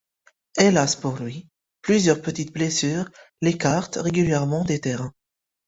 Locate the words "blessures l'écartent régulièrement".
2.53-4.63